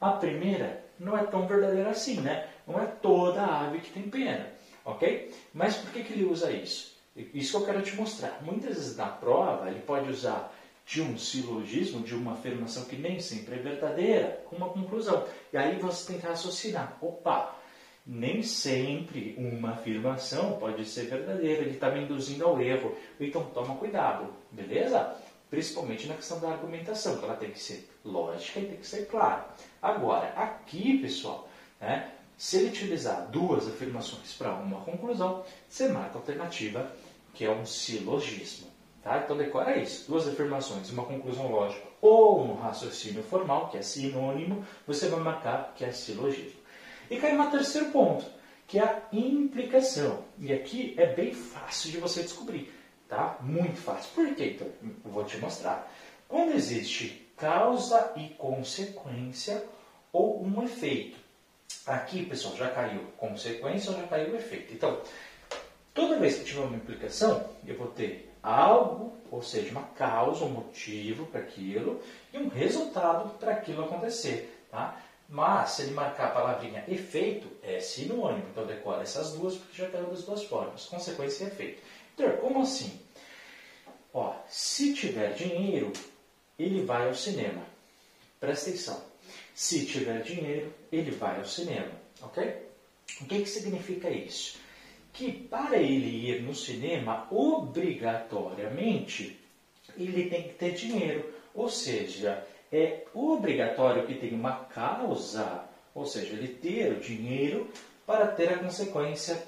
A 0.00 0.10
primeira 0.12 0.84
não 0.98 1.16
é 1.16 1.24
tão 1.24 1.46
verdadeira 1.46 1.90
assim, 1.90 2.20
né? 2.20 2.46
Não 2.66 2.78
é 2.78 2.84
toda 2.84 3.44
ave 3.44 3.80
que 3.80 3.92
tem 3.92 4.08
pena, 4.08 4.46
ok? 4.84 5.34
Mas 5.54 5.76
por 5.76 5.90
que, 5.90 6.04
que 6.04 6.12
ele 6.12 6.24
usa 6.24 6.52
isso? 6.52 6.90
Isso 7.16 7.50
que 7.50 7.56
eu 7.56 7.66
quero 7.66 7.82
te 7.82 7.96
mostrar. 7.96 8.38
Muitas 8.42 8.74
vezes 8.74 8.96
na 8.96 9.06
prova 9.06 9.68
ele 9.68 9.80
pode 9.80 10.10
usar 10.10 10.52
de 10.90 11.00
um 11.00 11.16
silogismo, 11.16 12.02
de 12.02 12.16
uma 12.16 12.32
afirmação 12.32 12.84
que 12.84 12.96
nem 12.96 13.20
sempre 13.20 13.54
é 13.54 13.58
verdadeira, 13.58 14.42
com 14.46 14.56
uma 14.56 14.70
conclusão. 14.70 15.24
E 15.52 15.56
aí 15.56 15.78
você 15.78 16.08
tem 16.08 16.20
que 16.20 16.26
raciocinar. 16.26 16.98
Opa, 17.00 17.56
nem 18.04 18.42
sempre 18.42 19.36
uma 19.38 19.70
afirmação 19.70 20.58
pode 20.58 20.84
ser 20.84 21.04
verdadeira, 21.04 21.62
ele 21.62 21.74
está 21.74 21.92
me 21.92 22.02
induzindo 22.02 22.44
ao 22.44 22.60
erro. 22.60 22.96
Então 23.20 23.44
toma 23.54 23.76
cuidado, 23.76 24.34
beleza? 24.50 25.16
Principalmente 25.48 26.08
na 26.08 26.14
questão 26.14 26.40
da 26.40 26.50
argumentação, 26.50 27.18
que 27.18 27.24
ela 27.24 27.36
tem 27.36 27.52
que 27.52 27.60
ser 27.60 27.88
lógica 28.04 28.58
e 28.58 28.66
tem 28.66 28.76
que 28.78 28.86
ser 28.86 29.06
clara. 29.06 29.48
Agora, 29.80 30.32
aqui, 30.34 30.98
pessoal, 30.98 31.48
né, 31.80 32.10
se 32.36 32.56
ele 32.56 32.70
utilizar 32.70 33.28
duas 33.30 33.68
afirmações 33.68 34.32
para 34.32 34.54
uma 34.54 34.80
conclusão, 34.80 35.44
você 35.68 35.86
marca 35.86 36.18
a 36.18 36.20
alternativa, 36.20 36.90
que 37.32 37.44
é 37.44 37.50
um 37.50 37.64
silogismo. 37.64 38.79
Tá? 39.02 39.18
Então 39.18 39.36
decora 39.36 39.76
isso. 39.76 40.06
Duas 40.08 40.28
afirmações, 40.28 40.90
uma 40.90 41.04
conclusão 41.04 41.50
lógica 41.50 41.88
ou 42.02 42.42
um 42.42 42.54
raciocínio 42.54 43.22
formal, 43.22 43.68
que 43.68 43.78
é 43.78 43.82
sinônimo, 43.82 44.64
você 44.86 45.08
vai 45.08 45.20
marcar 45.20 45.72
que 45.74 45.84
é 45.84 45.92
silogismo. 45.92 46.60
E 47.10 47.16
cai 47.16 47.34
no 47.34 47.50
terceiro 47.50 47.90
ponto, 47.90 48.24
que 48.66 48.78
é 48.78 48.82
a 48.82 49.02
implicação. 49.12 50.24
E 50.38 50.52
aqui 50.52 50.94
é 50.96 51.06
bem 51.06 51.34
fácil 51.34 51.90
de 51.90 51.98
você 51.98 52.22
descobrir. 52.22 52.72
tá? 53.08 53.38
Muito 53.40 53.80
fácil. 53.80 54.10
Por 54.14 54.34
quê? 54.34 54.54
Então, 54.54 54.68
vou 55.04 55.24
te 55.24 55.36
mostrar. 55.38 55.92
Quando 56.28 56.52
existe 56.52 57.26
causa 57.36 58.12
e 58.16 58.28
consequência 58.30 59.64
ou 60.12 60.44
um 60.44 60.62
efeito. 60.62 61.18
Aqui, 61.86 62.24
pessoal, 62.26 62.54
já 62.56 62.70
caiu 62.70 63.00
consequência 63.16 63.90
ou 63.90 63.96
já 63.96 64.06
caiu 64.06 64.36
efeito. 64.36 64.72
Então, 64.72 65.00
toda 65.92 66.18
vez 66.18 66.38
que 66.38 66.44
tiver 66.44 66.60
uma 66.60 66.76
implicação, 66.76 67.50
eu 67.66 67.76
vou 67.76 67.88
ter 67.88 68.29
algo, 68.42 69.16
ou 69.30 69.42
seja, 69.42 69.70
uma 69.70 69.82
causa, 69.82 70.44
um 70.44 70.50
motivo 70.50 71.26
para 71.26 71.40
aquilo 71.40 72.00
e 72.32 72.38
um 72.38 72.48
resultado 72.48 73.30
para 73.38 73.52
aquilo 73.52 73.84
acontecer. 73.84 74.66
Tá? 74.70 75.00
Mas, 75.28 75.70
se 75.70 75.82
ele 75.82 75.92
marcar 75.92 76.26
a 76.26 76.30
palavrinha 76.30 76.84
efeito, 76.88 77.48
é 77.62 77.78
sinônimo. 77.78 78.46
Então, 78.50 78.66
decora 78.66 79.02
essas 79.02 79.32
duas 79.32 79.54
porque 79.54 79.82
já 79.82 79.88
caiu 79.88 80.06
das 80.06 80.24
duas 80.24 80.42
formas: 80.44 80.86
consequência 80.86 81.44
e 81.44 81.46
efeito. 81.46 81.82
Então, 82.14 82.36
como 82.38 82.62
assim? 82.62 83.00
Ó, 84.12 84.34
se 84.48 84.92
tiver 84.92 85.34
dinheiro, 85.34 85.92
ele 86.58 86.84
vai 86.84 87.06
ao 87.06 87.14
cinema. 87.14 87.64
Presta 88.40 88.70
atenção. 88.70 89.00
Se 89.54 89.86
tiver 89.86 90.22
dinheiro, 90.22 90.72
ele 90.90 91.12
vai 91.12 91.38
ao 91.38 91.44
cinema. 91.44 91.92
Ok? 92.22 92.70
O 93.20 93.26
que, 93.26 93.42
que 93.42 93.48
significa 93.48 94.10
isso? 94.10 94.58
Que 95.12 95.32
para 95.32 95.76
ele 95.78 96.30
ir 96.30 96.42
no 96.42 96.54
cinema, 96.54 97.26
obrigatoriamente, 97.30 99.38
ele 99.96 100.30
tem 100.30 100.44
que 100.44 100.54
ter 100.54 100.72
dinheiro. 100.72 101.34
Ou 101.54 101.68
seja, 101.68 102.46
é 102.72 103.04
obrigatório 103.12 104.06
que 104.06 104.14
tenha 104.14 104.34
uma 104.34 104.64
causa, 104.66 105.64
ou 105.94 106.06
seja, 106.06 106.32
ele 106.32 106.48
ter 106.48 106.92
o 106.92 107.00
dinheiro 107.00 107.68
para 108.06 108.28
ter 108.28 108.52
a 108.52 108.58
consequência 108.58 109.42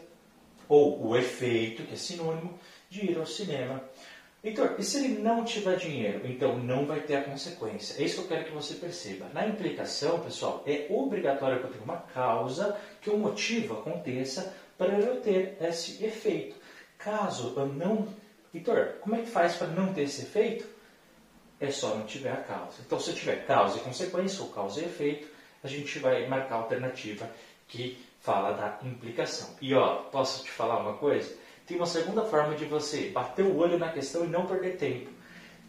ou 0.68 1.08
o 1.08 1.16
efeito, 1.16 1.84
que 1.84 1.94
é 1.94 1.96
sinônimo, 1.96 2.58
de 2.88 3.10
ir 3.10 3.18
ao 3.18 3.26
cinema. 3.26 3.82
Então, 4.44 4.74
e 4.76 4.82
se 4.82 5.04
ele 5.04 5.22
não 5.22 5.44
tiver 5.44 5.76
dinheiro? 5.76 6.22
Então 6.24 6.58
não 6.58 6.84
vai 6.84 7.00
ter 7.00 7.14
a 7.14 7.22
consequência. 7.22 8.02
É 8.02 8.04
isso 8.04 8.16
que 8.16 8.22
eu 8.22 8.28
quero 8.28 8.44
que 8.46 8.54
você 8.54 8.74
perceba. 8.74 9.28
Na 9.32 9.46
implicação, 9.46 10.18
pessoal, 10.18 10.64
é 10.66 10.86
obrigatório 10.90 11.60
que 11.60 11.66
eu 11.66 11.70
tenha 11.70 11.84
uma 11.84 11.98
causa, 11.98 12.76
que 13.00 13.08
um 13.08 13.18
motivo 13.18 13.74
aconteça 13.74 14.52
para 14.76 14.98
eu 14.98 15.20
ter 15.20 15.56
esse 15.60 16.04
efeito. 16.04 16.56
Caso 16.98 17.54
eu 17.56 17.66
não. 17.66 18.08
Vitor, 18.52 18.94
como 19.00 19.16
é 19.16 19.22
que 19.22 19.30
faz 19.30 19.56
para 19.56 19.68
não 19.68 19.92
ter 19.92 20.02
esse 20.02 20.22
efeito? 20.22 20.66
É 21.60 21.70
só 21.70 21.94
não 21.94 22.06
tiver 22.06 22.32
a 22.32 22.36
causa. 22.36 22.76
Então, 22.84 22.98
se 22.98 23.12
tiver 23.14 23.46
causa 23.46 23.78
e 23.78 23.80
consequência, 23.80 24.42
ou 24.42 24.50
causa 24.50 24.80
e 24.80 24.84
efeito, 24.84 25.28
a 25.62 25.68
gente 25.68 25.98
vai 25.98 26.26
marcar 26.26 26.56
a 26.56 26.58
alternativa 26.58 27.30
que 27.68 27.98
fala 28.20 28.52
da 28.52 28.78
implicação. 28.86 29.56
E 29.60 29.72
ó, 29.74 29.96
posso 30.10 30.44
te 30.44 30.50
falar 30.50 30.78
uma 30.78 30.94
coisa? 30.94 31.34
Tem 31.66 31.76
uma 31.76 31.86
segunda 31.86 32.24
forma 32.24 32.54
de 32.54 32.64
você 32.64 33.10
bater 33.10 33.44
o 33.44 33.56
olho 33.56 33.78
na 33.78 33.92
questão 33.92 34.24
e 34.24 34.28
não 34.28 34.46
perder 34.46 34.76
tempo. 34.76 35.10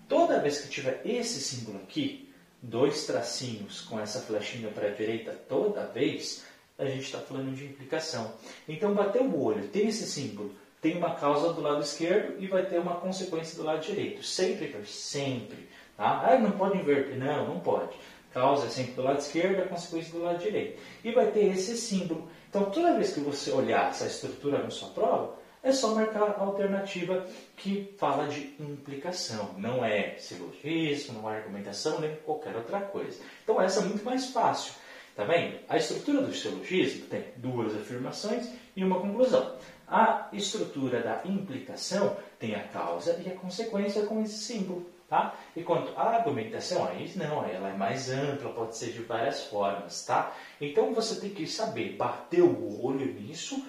Toda 0.07 0.39
vez 0.39 0.62
que 0.62 0.69
tiver 0.69 1.01
esse 1.05 1.39
símbolo 1.39 1.79
aqui, 1.83 2.33
dois 2.62 3.05
tracinhos 3.05 3.81
com 3.81 4.00
essa 4.00 4.22
flechinha 4.22 4.69
para 4.69 4.88
a 4.88 4.91
direita 4.91 5.33
toda 5.48 5.86
vez, 5.88 6.43
a 6.83 6.89
gente 6.89 7.05
está 7.05 7.19
falando 7.19 7.55
de 7.55 7.65
implicação. 7.65 8.33
Então, 8.67 8.93
bater 8.93 9.21
o 9.21 9.41
olho, 9.41 9.67
tem 9.67 9.87
esse 9.87 10.05
símbolo, 10.05 10.53
tem 10.81 10.97
uma 10.97 11.15
causa 11.15 11.53
do 11.53 11.61
lado 11.61 11.81
esquerdo 11.81 12.41
e 12.41 12.47
vai 12.47 12.65
ter 12.65 12.79
uma 12.79 12.95
consequência 12.95 13.57
do 13.57 13.63
lado 13.63 13.81
direito. 13.81 14.23
Sempre, 14.23 14.75
sempre. 14.85 15.67
Tá? 15.95 16.23
Ah, 16.27 16.37
não 16.37 16.51
pode 16.51 16.77
inverter. 16.77 17.17
Não, 17.17 17.47
não 17.47 17.59
pode. 17.59 17.95
Causa 18.33 18.65
é 18.65 18.69
sempre 18.69 18.93
do 18.93 19.03
lado 19.03 19.19
esquerdo, 19.19 19.61
a 19.61 19.67
consequência 19.67 20.11
do 20.11 20.23
lado 20.23 20.39
direito. 20.39 20.79
E 21.03 21.11
vai 21.11 21.27
ter 21.27 21.45
esse 21.45 21.77
símbolo. 21.77 22.27
Então, 22.49 22.69
toda 22.71 22.95
vez 22.95 23.13
que 23.13 23.19
você 23.19 23.51
olhar 23.51 23.89
essa 23.89 24.05
estrutura 24.05 24.61
na 24.61 24.69
sua 24.69 24.89
prova, 24.89 25.35
é 25.63 25.71
só 25.71 25.95
marcar 25.95 26.23
a 26.23 26.41
alternativa 26.41 27.25
que 27.55 27.95
fala 27.97 28.27
de 28.27 28.53
implicação. 28.59 29.51
Não 29.57 29.83
é 29.83 30.17
silogismo, 30.19 31.21
não 31.21 31.31
é 31.31 31.37
argumentação, 31.37 32.01
nem 32.01 32.15
qualquer 32.17 32.53
outra 32.55 32.81
coisa. 32.81 33.17
Então 33.43 33.61
essa 33.61 33.79
é 33.79 33.83
muito 33.83 34.03
mais 34.03 34.25
fácil. 34.31 34.73
Tá 35.15 35.24
vendo? 35.25 35.60
A 35.70 35.77
estrutura 35.77 36.22
do 36.22 36.34
silogismo 36.34 37.05
tem 37.05 37.25
duas 37.38 37.75
afirmações 37.75 38.50
e 38.75 38.84
uma 38.84 39.00
conclusão. 39.00 39.55
A 39.88 40.29
estrutura 40.34 41.01
da 41.01 41.22
implicação 41.25 42.17
tem 42.39 42.55
a 42.55 42.63
causa 42.67 43.22
e 43.24 43.29
a 43.29 43.36
consequência 43.36 44.05
com 44.05 44.22
esse 44.22 44.39
símbolo. 44.39 44.91
Tá? 45.08 45.36
E 45.55 45.62
quanto 45.62 45.96
à 45.96 46.15
argumentação, 46.15 46.88
aí 46.88 47.12
não, 47.15 47.46
ela 47.46 47.70
é 47.70 47.77
mais 47.77 48.10
ampla, 48.10 48.51
pode 48.51 48.75
ser 48.75 48.91
de 48.91 49.03
várias 49.03 49.43
formas. 49.43 50.03
Tá? 50.03 50.36
Então 50.60 50.93
você 50.93 51.20
tem 51.20 51.29
que 51.29 51.46
saber 51.46 51.96
bater 51.96 52.41
o 52.41 52.84
olho 52.84 53.05
nisso 53.13 53.63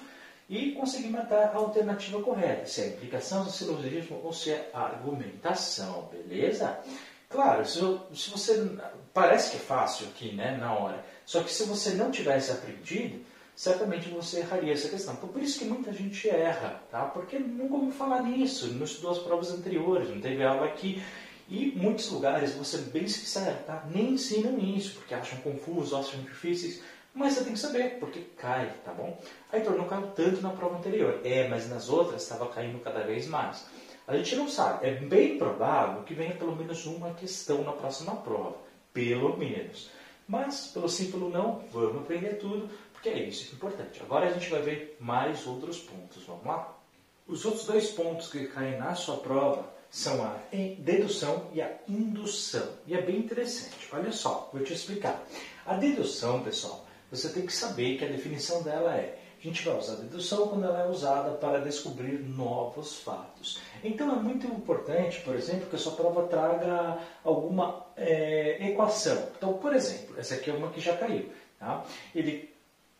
e 0.49 0.73
conseguir 0.73 1.09
matar 1.09 1.51
a 1.55 1.57
alternativa 1.57 2.23
correta, 2.23 2.67
se 2.67 2.81
é 2.83 2.87
implicação, 2.89 3.45
se 3.45 3.65
é 3.65 3.67
silogismo 3.67 4.21
ou 4.23 4.33
se 4.33 4.53
é 4.53 4.71
argumentação, 4.73 6.09
beleza? 6.13 6.79
Claro, 7.29 7.65
se 7.67 8.31
você. 8.31 8.79
Parece 9.13 9.51
que 9.51 9.57
é 9.57 9.61
fácil 9.61 10.07
aqui, 10.09 10.33
né, 10.33 10.57
na 10.57 10.73
hora. 10.73 11.05
Só 11.27 11.43
que 11.43 11.53
se 11.53 11.65
você 11.65 11.91
não 11.91 12.11
tivesse 12.11 12.51
aprendido, 12.53 13.21
certamente 13.57 14.09
você 14.09 14.41
erraria 14.41 14.73
essa 14.73 14.89
questão. 14.89 15.17
Por 15.17 15.43
isso 15.43 15.59
que 15.59 15.65
muita 15.65 15.93
gente 15.93 16.29
erra, 16.29 16.83
tá? 16.91 17.05
Porque 17.05 17.39
nunca 17.39 17.75
ouviu 17.75 17.93
falar 17.93 18.23
nisso, 18.23 18.73
não 18.75 18.85
estudou 18.85 19.13
as 19.13 19.19
provas 19.19 19.51
anteriores, 19.51 20.09
não 20.09 20.21
teve 20.21 20.43
aula 20.43 20.67
aqui. 20.67 21.03
E 21.49 21.73
muitos 21.77 22.11
lugares, 22.11 22.55
vou 22.55 22.65
ser 22.65 22.79
bem 22.91 23.07
sincero, 23.07 23.59
tá? 23.67 23.85
nem 23.91 24.13
ensinam 24.13 24.59
isso, 24.59 24.95
porque 24.95 25.15
acham 25.15 25.39
confuso, 25.41 25.97
acham 25.97 26.21
difíceis. 26.23 26.81
Mas 27.15 27.35
você 27.35 27.45
tem 27.45 27.53
que 27.53 27.59
saber, 27.59 27.99
porque 28.01 28.21
cai, 28.37 28.73
tá 28.85 28.93
bom? 28.93 29.17
Aí 29.53 29.63
não 29.63 29.87
caiu 29.87 30.09
tanto 30.09 30.41
na 30.41 30.51
prova 30.51 30.79
anterior. 30.79 31.21
É, 31.23 31.47
mas 31.47 31.69
nas 31.69 31.89
outras 31.89 32.23
estava 32.23 32.49
caindo 32.49 32.81
cada 32.81 33.05
vez 33.05 33.29
mais. 33.29 33.67
A 34.07 34.17
gente 34.17 34.35
não 34.35 34.49
sabe. 34.49 34.87
É 34.87 34.95
bem 34.95 35.39
provável 35.39 36.03
que 36.03 36.13
venha 36.13 36.35
pelo 36.35 36.57
menos 36.57 36.85
uma 36.87 37.15
questão 37.15 37.63
na 37.63 37.73
próxima 37.73 38.17
prova. 38.17 38.57
Pelo 38.93 39.37
menos. 39.37 39.91
Mas, 40.27 40.69
pelo 40.69 40.89
sim, 40.89 41.11
pelo 41.11 41.29
não, 41.29 41.65
vamos 41.73 42.03
aprender 42.03 42.35
tudo, 42.35 42.69
porque 42.93 43.09
é 43.09 43.29
isso 43.29 43.47
que 43.47 43.53
é 43.53 43.55
importante. 43.57 44.03
Agora 44.03 44.27
a 44.27 44.33
gente 44.33 44.49
vai 44.49 44.63
ver 44.63 44.97
mais 44.99 45.47
outros 45.47 45.79
pontos. 45.79 46.25
Vamos 46.25 46.47
lá? 46.47 46.77
Os 47.27 47.45
outros 47.45 47.67
dois 47.67 47.91
pontos 47.91 48.29
que 48.29 48.47
caem 48.49 48.79
na 48.79 48.95
sua 48.95 49.19
prova 49.19 49.73
são 49.91 50.25
a 50.25 50.37
dedução 50.79 51.49
e 51.53 51.63
a 51.63 51.71
indução. 51.89 52.69
E 52.87 52.95
é 52.95 53.01
bem 53.01 53.19
interessante. 53.19 53.89
Olha 53.93 54.13
só, 54.13 54.51
vou 54.53 54.63
te 54.63 54.73
explicar. 54.73 55.25
A 55.65 55.75
dedução, 55.75 56.43
pessoal, 56.43 56.87
você 57.11 57.29
tem 57.29 57.47
que 57.47 57.53
saber 57.53 57.97
que 57.97 58.05
a 58.05 58.09
definição 58.09 58.63
dela 58.63 58.97
é 58.97 59.24
a 59.45 59.53
gente 59.53 59.63
vai 59.63 59.77
usar 59.77 59.93
a 59.93 59.97
dedução 59.97 60.49
quando 60.49 60.65
ela 60.65 60.85
é 60.85 60.89
usada 60.89 61.33
para 61.33 61.59
descobrir 61.59 62.19
novos 62.19 63.01
fatos. 63.01 63.61
Então 63.83 64.11
é 64.11 64.17
muito 64.17 64.47
importante, 64.47 65.21
por 65.21 65.35
exemplo, 65.35 65.69
que 65.69 65.77
a 65.77 65.79
sua 65.79 65.93
prova 65.93 66.27
traga 66.29 66.99
alguma 67.23 67.85
é, 67.95 68.71
equação. 68.71 69.29
Então, 69.37 69.53
por 69.55 69.75
exemplo, 69.75 70.19
essa 70.19 70.37
aqui 70.37 70.51
é 70.51 70.55
uma 70.55 70.71
que 70.71 70.81
já 70.81 70.97
caiu. 70.97 71.31
Tá? 71.59 71.85
Ele 72.15 72.55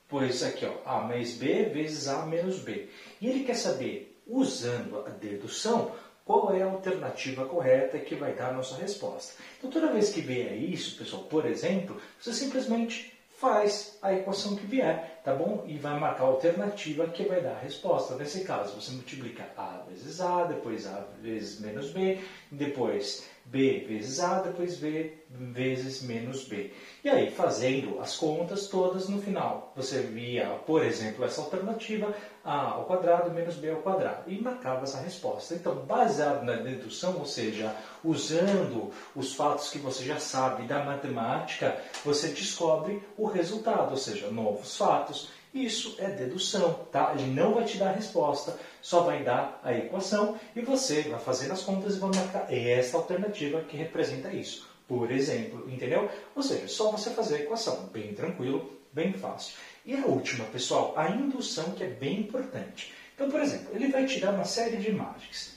pôs 0.07 0.43
aqui, 0.43 0.67
ó, 0.67 0.75
A 0.85 1.01
mais 1.01 1.35
B 1.39 1.65
vezes 1.65 2.09
A 2.09 2.27
menos 2.27 2.59
B. 2.59 2.91
E 3.23 3.27
ele 3.27 3.45
quer 3.45 3.57
saber, 3.57 4.21
usando 4.27 5.03
a 5.07 5.11
dedução, 5.11 5.93
qual 6.27 6.55
é 6.55 6.63
a 6.63 6.67
alternativa 6.67 7.47
correta 7.47 7.99
que 7.99 8.15
vai 8.15 8.35
dar 8.35 8.51
a 8.51 8.53
nossa 8.53 8.77
resposta. 8.77 9.35
Então, 9.59 9.71
toda 9.71 9.93
vez 9.93 10.11
que 10.11 10.21
vier 10.21 10.55
isso, 10.57 10.99
pessoal, 10.99 11.23
por 11.25 11.47
exemplo, 11.47 12.01
você 12.21 12.35
simplesmente 12.35 13.14
faz 13.45 13.99
a 14.01 14.15
equação 14.15 14.57
que 14.57 14.67
vier, 14.67 15.21
tá 15.23 15.35
bom? 15.35 15.65
E 15.67 15.77
vai 15.77 16.01
marcar 16.01 16.25
a 16.25 16.29
alternativa 16.29 17.07
que 17.09 17.25
vai 17.25 17.43
dar 17.43 17.57
a 17.57 17.59
resposta. 17.59 18.17
Nesse 18.17 18.43
caso, 18.43 18.81
você 18.81 18.93
multiplica 18.93 19.45
A 19.55 19.83
vezes 19.87 20.19
A, 20.19 20.45
depois 20.45 20.87
A 20.87 21.05
vezes 21.21 21.61
menos 21.61 21.91
B, 21.91 22.19
depois 22.51 23.29
B 23.45 23.85
vezes 23.87 24.21
A, 24.21 24.39
depois 24.41 24.77
B 24.77 25.13
vezes 25.29 26.01
menos 26.03 26.45
B. 26.45 26.73
E 27.03 27.09
aí, 27.09 27.31
fazendo 27.31 28.01
as 28.01 28.17
contas 28.17 28.69
todas, 28.69 29.09
no 29.09 29.21
final, 29.21 29.73
você 29.77 30.01
via, 30.01 30.47
por 30.67 30.85
exemplo, 30.85 31.25
essa 31.25 31.41
alternativa, 31.41 32.15
A 32.43 32.73
ao 32.73 32.85
quadrado 32.85 33.31
menos 33.33 33.57
B 33.57 33.71
ao 33.71 33.83
quadrado, 33.83 34.31
e 34.31 34.41
marcava 34.41 34.85
essa 34.85 35.01
resposta. 35.01 35.55
Então, 35.55 35.75
baseado 35.87 36.45
na 36.45 36.55
dedução, 36.55 37.19
ou 37.19 37.27
seja, 37.27 37.75
usando 38.03 38.91
os 39.15 39.35
fatos 39.35 39.71
que 39.71 39.79
você 39.79 40.05
já 40.05 40.19
sabe 40.19 40.67
da 40.67 40.85
matemática, 40.85 41.81
você 42.05 42.29
descobre 42.29 43.03
o 43.17 43.27
resultado, 43.27 43.91
ou 43.91 43.97
seja, 43.97 44.31
novos 44.31 44.77
fatos, 44.77 45.31
isso 45.55 45.95
é 45.99 46.09
dedução, 46.09 46.87
tá? 46.91 47.15
Ele 47.17 47.31
não 47.31 47.55
vai 47.55 47.65
te 47.65 47.79
dar 47.79 47.91
a 47.91 47.93
resposta, 47.93 48.59
só 48.83 49.05
vai 49.05 49.23
dar 49.23 49.61
a 49.63 49.73
equação 49.73 50.39
e 50.57 50.61
você 50.61 51.03
vai 51.03 51.21
fazer 51.21 51.53
as 51.53 51.63
contas 51.63 51.95
e 51.95 51.99
vai 52.01 52.11
marcar 52.13 52.53
esta 52.53 52.97
alternativa 52.97 53.61
que 53.61 53.77
representa 53.77 54.33
isso. 54.33 54.69
Por 54.89 55.13
exemplo, 55.13 55.71
entendeu? 55.71 56.11
Ou 56.35 56.43
seja, 56.43 56.67
só 56.67 56.91
você 56.91 57.11
fazer 57.11 57.37
a 57.37 57.41
equação, 57.41 57.89
bem 57.93 58.13
tranquilo, 58.15 58.69
bem 58.93 59.13
fácil. 59.13 59.55
E 59.87 59.95
a 59.95 60.05
última, 60.05 60.45
pessoal, 60.47 60.93
a 60.97 61.09
indução 61.09 61.71
que 61.71 61.85
é 61.85 61.89
bem 61.89 62.21
importante. 62.21 62.93
Então, 63.15 63.31
por 63.31 63.41
exemplo, 63.41 63.69
ele 63.75 63.93
vai 63.93 64.07
tirar 64.07 64.31
uma 64.35 64.45
série 64.45 64.77
de 64.77 64.91
imagens. 64.91 65.55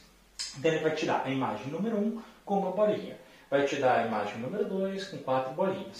Então, 0.58 0.72
ele 0.72 0.84
vai 0.84 0.94
tirar 0.94 1.24
a 1.26 1.30
imagem 1.30 1.72
número 1.72 1.98
1 1.98 2.00
um 2.00 2.22
com 2.46 2.60
uma 2.60 2.72
bolinha. 2.72 3.18
Vai 3.50 3.66
te 3.66 3.78
dar 3.78 4.00
a 4.00 4.06
imagem 4.06 4.38
número 4.38 4.66
2 4.66 5.08
com 5.08 5.18
quatro 5.18 5.54
bolinhas. 5.54 5.98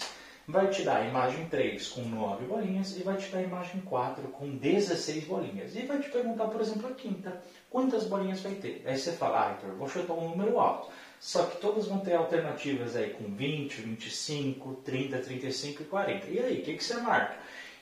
Vai 0.48 0.70
te 0.70 0.82
dar 0.82 1.02
a 1.02 1.06
imagem 1.06 1.44
3 1.46 1.88
com 1.88 2.00
9 2.00 2.46
bolinhas 2.46 2.96
e 2.96 3.02
vai 3.02 3.18
te 3.18 3.28
dar 3.30 3.40
a 3.40 3.42
imagem 3.42 3.82
4 3.82 4.28
com 4.28 4.56
16 4.56 5.24
bolinhas. 5.24 5.76
E 5.76 5.82
vai 5.82 6.00
te 6.00 6.08
perguntar, 6.08 6.46
por 6.46 6.62
exemplo, 6.62 6.88
a 6.88 6.94
quinta, 6.94 7.42
quantas 7.68 8.04
bolinhas 8.04 8.40
vai 8.40 8.54
ter? 8.54 8.82
Aí 8.86 8.96
você 8.96 9.12
fala, 9.12 9.58
ah, 9.60 9.66
eu 9.66 9.76
vou 9.76 9.86
chutar 9.86 10.14
um 10.14 10.30
número 10.30 10.58
alto. 10.58 10.90
Só 11.20 11.44
que 11.44 11.60
todas 11.60 11.86
vão 11.86 11.98
ter 12.00 12.14
alternativas 12.14 12.96
aí 12.96 13.10
com 13.10 13.24
20, 13.24 13.74
25, 13.74 14.74
30, 14.76 15.18
35 15.18 15.82
e 15.82 15.84
40. 15.84 16.26
E 16.28 16.38
aí, 16.38 16.60
o 16.60 16.64
que, 16.64 16.74
que 16.74 16.84
você 16.84 16.94
marca? 16.94 17.36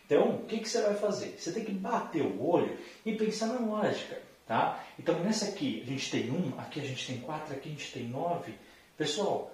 Então, 0.05 0.31
o 0.31 0.45
que, 0.45 0.59
que 0.59 0.69
você 0.69 0.83
vai 0.83 0.95
fazer? 0.95 1.37
Você 1.39 1.53
tem 1.53 1.65
que 1.65 1.73
bater 1.73 2.23
o 2.23 2.45
olho 2.45 2.77
e 3.05 3.15
pensar 3.15 3.47
na 3.47 3.61
lógica. 3.61 4.21
Tá? 4.45 4.85
Então, 4.99 5.21
nessa 5.21 5.47
aqui 5.47 5.83
a 5.87 5.91
gente 5.91 6.11
tem 6.11 6.31
1, 6.31 6.59
aqui 6.59 6.81
a 6.81 6.85
gente 6.85 7.07
tem 7.07 7.19
4, 7.19 7.55
aqui 7.55 7.69
a 7.69 7.73
gente 7.73 7.93
tem 7.93 8.09
9. 8.09 8.55
Pessoal, 8.97 9.53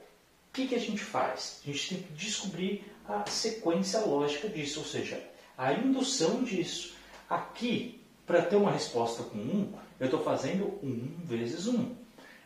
o 0.48 0.52
que, 0.52 0.68
que 0.68 0.74
a 0.74 0.80
gente 0.80 1.02
faz? 1.02 1.60
A 1.64 1.70
gente 1.70 1.88
tem 1.88 2.02
que 2.02 2.12
descobrir 2.12 2.91
a 3.06 3.24
sequência 3.28 4.00
lógica 4.00 4.48
disso, 4.48 4.80
ou 4.80 4.86
seja, 4.86 5.22
a 5.56 5.72
indução 5.72 6.42
disso. 6.42 6.94
Aqui, 7.28 8.00
para 8.26 8.42
ter 8.42 8.56
uma 8.56 8.70
resposta 8.70 9.22
com 9.22 9.38
1, 9.38 9.72
eu 10.00 10.06
estou 10.06 10.22
fazendo 10.22 10.78
1 10.82 11.24
vezes 11.24 11.66
1. 11.66 11.94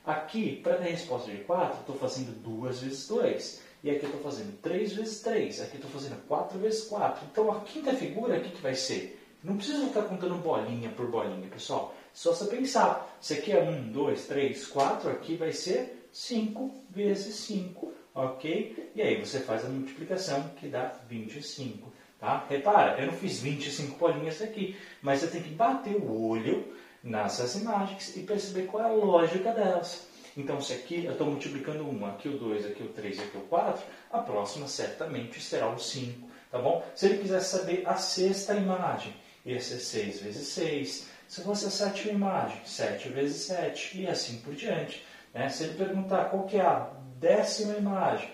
Aqui, 0.05 0.61
para 0.63 0.77
ter 0.77 0.85
a 0.85 0.91
resposta 0.91 1.31
de 1.31 1.39
4, 1.39 1.81
estou 1.81 1.97
fazendo 1.97 2.33
2 2.43 2.81
vezes 2.81 3.09
2. 3.09 3.63
E 3.83 3.91
aqui 3.91 4.05
eu 4.05 4.11
estou 4.11 4.23
fazendo 4.23 4.61
3 4.61 4.93
vezes 4.93 5.21
3. 5.21 5.61
Aqui 5.61 5.75
eu 5.75 5.77
estou 5.77 5.91
fazendo 5.91 6.17
4 6.27 6.59
vezes 6.59 6.85
4. 6.85 7.27
Então, 7.31 7.51
a 7.51 7.61
quinta 7.61 7.93
figura, 7.95 8.39
o 8.39 8.41
que, 8.41 8.51
que 8.51 8.63
vai 8.63 8.75
ser? 8.75 9.21
Não 9.43 9.57
precisa 9.57 9.87
ficar 9.87 10.03
contando 10.03 10.35
bolinha 10.37 10.91
por 10.91 11.09
bolinha, 11.09 11.49
pessoal. 11.49 11.95
Só 12.13 12.33
você 12.33 12.47
pensar. 12.47 13.17
Se 13.21 13.35
aqui 13.35 13.53
é 13.53 13.63
1, 13.63 13.93
2, 13.93 14.27
3, 14.27 14.67
4, 14.67 15.11
aqui 15.11 15.37
vai 15.37 15.53
ser 15.53 16.09
5 16.13 16.85
vezes 16.91 17.35
5 17.37 17.93
ok? 18.17 18.91
E 18.95 19.03
aí 19.03 19.21
você 19.21 19.41
faz 19.41 19.65
a 19.65 19.69
multiplicação 19.69 20.49
que 20.57 20.69
dá 20.69 20.93
25, 21.09 21.93
tá? 22.19 22.45
Repara, 22.49 22.99
eu 22.99 23.07
não 23.07 23.13
fiz 23.13 23.41
25 23.41 23.99
bolinhas 23.99 24.41
aqui, 24.41 24.77
mas 25.03 25.21
você 25.21 25.29
tem 25.29 25.43
que 25.43 25.51
bater 25.51 25.95
o 25.97 26.29
olho 26.29 26.75
nessas 27.05 27.55
imagens 27.55 28.17
e 28.17 28.23
perceber 28.23 28.63
qual 28.63 28.83
é 28.83 28.87
a 28.87 28.93
lógica 28.93 29.53
delas. 29.53 30.09
Então, 30.37 30.61
se 30.61 30.73
aqui 30.73 31.05
eu 31.05 31.13
estou 31.13 31.27
multiplicando 31.27 31.89
1, 31.89 32.07
aqui 32.07 32.29
o 32.29 32.39
2, 32.39 32.67
aqui 32.67 32.83
o 32.83 32.89
3, 32.89 33.21
aqui 33.21 33.37
o 33.39 33.43
4, 33.43 33.85
a 34.11 34.19
próxima 34.19 34.67
certamente 34.67 35.41
será 35.41 35.69
o 35.69 35.79
5, 35.79 36.29
tá 36.51 36.59
bom? 36.59 36.85
Se 36.95 37.07
ele 37.07 37.19
quisesse 37.19 37.59
saber 37.59 37.83
a 37.87 37.97
sexta 37.97 38.55
imagem, 38.55 39.15
ia 39.45 39.61
ser 39.61 39.79
6 39.79 40.21
vezes 40.21 40.49
6. 40.49 41.09
Se 41.29 41.43
fosse 41.43 41.67
a 41.67 41.71
sétima 41.71 42.13
imagem, 42.13 42.61
7 42.65 43.09
vezes 43.09 43.43
7, 43.43 44.03
e 44.03 44.07
assim 44.07 44.39
por 44.39 44.55
diante. 44.55 45.05
Né? 45.33 45.49
Se 45.49 45.65
ele 45.65 45.75
perguntar 45.75 46.27
qual 46.27 46.45
que 46.45 46.57
é 46.57 46.63
a 46.63 46.91
décima 47.19 47.77
imagem. 47.77 48.31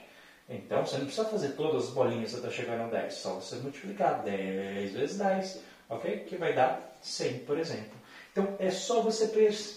Então, 0.48 0.84
você 0.84 0.98
não 0.98 1.06
precisa 1.06 1.28
fazer 1.28 1.50
todas 1.50 1.84
as 1.84 1.90
bolinhas 1.90 2.34
até 2.34 2.50
chegar 2.50 2.76
no 2.76 2.90
10, 2.90 3.14
só 3.14 3.34
você 3.34 3.56
multiplicar 3.56 4.22
10 4.22 4.92
vezes 4.92 5.18
10, 5.18 5.60
ok? 5.88 6.18
Que 6.20 6.36
vai 6.36 6.52
dar 6.52 6.94
100, 7.00 7.38
por 7.40 7.58
exemplo. 7.58 8.02
Então, 8.32 8.56
é 8.58 8.70
só 8.70 9.02
você 9.02 9.26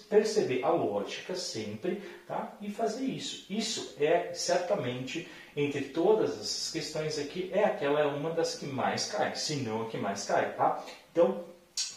perceber 0.09 0.63
a 0.63 0.69
lógica 0.69 1.35
sempre 1.35 2.01
tá? 2.25 2.53
e 2.61 2.71
fazer 2.71 3.03
isso. 3.03 3.45
Isso 3.49 3.95
é, 3.99 4.33
certamente, 4.33 5.27
entre 5.55 5.81
todas 5.89 6.31
essas 6.31 6.71
questões 6.71 7.19
aqui, 7.19 7.51
é 7.53 7.65
aquela 7.65 7.99
é 7.99 8.05
uma 8.05 8.29
das 8.29 8.55
que 8.55 8.65
mais 8.65 9.11
cai, 9.11 9.35
se 9.35 9.57
não 9.57 9.83
a 9.83 9.89
que 9.89 9.97
mais 9.97 10.25
cai, 10.25 10.53
tá? 10.55 10.81
Então, 11.11 11.43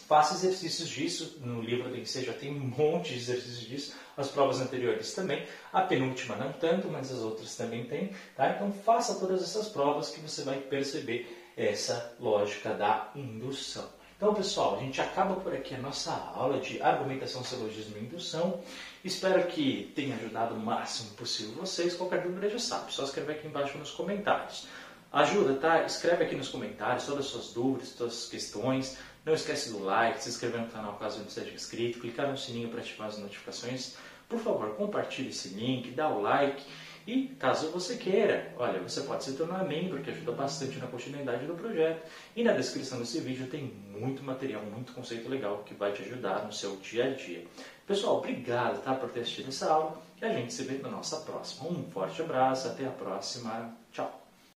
Faça 0.09 0.33
exercícios 0.33 0.89
disso, 0.89 1.37
no 1.39 1.61
livro 1.61 1.87
do 1.87 1.95
INSEE 1.95 2.25
já 2.25 2.33
tem 2.33 2.51
um 2.51 2.59
monte 2.59 3.13
de 3.13 3.19
exercícios 3.19 3.59
disso, 3.59 3.95
as 4.17 4.27
provas 4.27 4.59
anteriores 4.59 5.13
também, 5.13 5.45
a 5.71 5.81
penúltima 5.81 6.35
não 6.35 6.51
tanto, 6.51 6.87
mas 6.87 7.11
as 7.11 7.19
outras 7.19 7.55
também 7.55 7.85
tem. 7.85 8.09
Tá? 8.35 8.49
Então 8.49 8.73
faça 8.73 9.19
todas 9.19 9.43
essas 9.43 9.69
provas 9.69 10.09
que 10.09 10.19
você 10.19 10.41
vai 10.41 10.57
perceber 10.57 11.51
essa 11.55 12.15
lógica 12.19 12.73
da 12.73 13.11
indução. 13.15 13.87
Então, 14.17 14.33
pessoal, 14.33 14.77
a 14.77 14.79
gente 14.79 14.99
acaba 14.99 15.35
por 15.35 15.53
aqui 15.53 15.75
a 15.75 15.77
nossa 15.77 16.11
aula 16.33 16.59
de 16.59 16.81
argumentação, 16.81 17.43
silogismo 17.43 17.95
e 17.97 18.01
indução. 18.01 18.61
Espero 19.05 19.45
que 19.45 19.93
tenha 19.95 20.15
ajudado 20.15 20.55
o 20.55 20.59
máximo 20.59 21.11
possível 21.11 21.53
vocês. 21.53 21.93
Qualquer 21.93 22.23
dúvida 22.23 22.49
já 22.49 22.57
sabe, 22.57 22.91
só 22.91 23.03
escrever 23.03 23.33
aqui 23.33 23.47
embaixo 23.47 23.77
nos 23.77 23.91
comentários. 23.91 24.67
Ajuda, 25.11 25.55
tá? 25.55 25.83
Escreve 25.83 26.23
aqui 26.23 26.35
nos 26.35 26.49
comentários 26.49 27.05
todas 27.05 27.25
as 27.25 27.31
suas 27.31 27.47
dúvidas, 27.51 27.93
todas 27.93 28.13
as 28.13 28.29
questões. 28.29 28.97
Não 29.25 29.33
esquece 29.33 29.69
do 29.71 29.83
like, 29.83 30.21
se 30.23 30.29
inscrever 30.29 30.61
no 30.61 30.67
canal 30.67 30.93
caso 30.93 31.19
não 31.19 31.29
seja 31.29 31.51
inscrito, 31.51 31.99
clicar 31.99 32.29
no 32.29 32.37
sininho 32.37 32.69
para 32.69 32.79
ativar 32.79 33.07
as 33.07 33.17
notificações. 33.17 33.95
Por 34.27 34.39
favor, 34.39 34.75
compartilhe 34.75 35.29
esse 35.29 35.49
link, 35.49 35.91
dá 35.91 36.09
o 36.09 36.21
like. 36.21 36.63
E 37.07 37.29
caso 37.39 37.71
você 37.71 37.95
queira, 37.95 38.53
olha, 38.57 38.79
você 38.79 39.01
pode 39.01 39.23
se 39.23 39.33
tornar 39.33 39.65
membro, 39.65 40.01
que 40.01 40.11
ajuda 40.11 40.31
bastante 40.31 40.77
na 40.77 40.85
continuidade 40.85 41.45
do 41.47 41.55
projeto. 41.55 42.05
E 42.35 42.43
na 42.43 42.53
descrição 42.53 42.99
desse 42.99 43.19
vídeo 43.19 43.47
tem 43.47 43.63
muito 43.63 44.23
material, 44.23 44.61
muito 44.63 44.93
conceito 44.93 45.27
legal 45.27 45.63
que 45.65 45.73
vai 45.73 45.91
te 45.91 46.03
ajudar 46.03 46.45
no 46.45 46.53
seu 46.53 46.75
dia 46.77 47.05
a 47.05 47.09
dia. 47.09 47.47
Pessoal, 47.87 48.17
obrigado 48.17 48.83
tá, 48.83 48.93
por 48.93 49.09
ter 49.09 49.21
assistido 49.21 49.49
essa 49.49 49.71
aula 49.71 49.99
e 50.21 50.25
a 50.25 50.33
gente 50.33 50.53
se 50.53 50.63
vê 50.63 50.77
na 50.77 50.89
nossa 50.89 51.17
próxima. 51.21 51.67
Um 51.67 51.89
forte 51.89 52.21
abraço, 52.21 52.67
até 52.67 52.85
a 52.85 52.91
próxima. 52.91 53.75
Tchau! 53.91 54.18